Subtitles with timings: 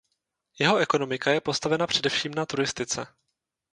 [0.59, 3.07] Jeho ekonomika je postavena především na turistice.